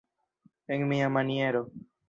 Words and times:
En 0.65 0.87
mia 0.87 1.09
maniero. 1.09 1.69